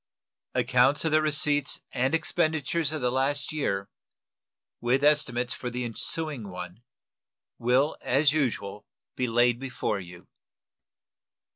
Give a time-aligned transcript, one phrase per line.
[0.55, 3.87] Accounts of the receipts and expenditures of the last year,
[4.79, 6.81] with estimates for the ensuing one,
[7.59, 10.27] will as usual be laid before you.